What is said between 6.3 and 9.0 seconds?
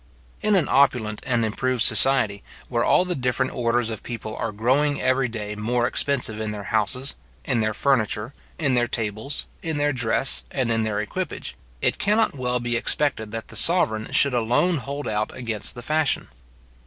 in their houses, in their furniture, in their